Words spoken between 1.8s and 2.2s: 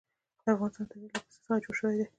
دی.